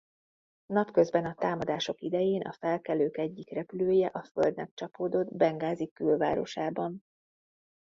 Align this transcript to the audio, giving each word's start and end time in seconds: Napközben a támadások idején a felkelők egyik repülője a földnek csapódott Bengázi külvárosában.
Napközben 0.65 1.25
a 1.25 1.33
támadások 1.33 2.01
idején 2.01 2.41
a 2.41 2.51
felkelők 2.53 3.17
egyik 3.17 3.49
repülője 3.49 4.07
a 4.07 4.23
földnek 4.23 4.71
csapódott 4.73 5.33
Bengázi 5.35 5.91
külvárosában. 5.93 7.03